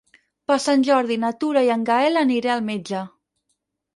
Per 0.51 0.55
Sant 0.63 0.85
Jordi 0.87 1.17
na 1.23 1.29
Tura 1.43 1.63
i 1.67 1.69
en 1.75 1.85
Gaël 1.91 2.19
aniré 2.21 2.53
al 2.53 2.63
metge. 2.73 3.03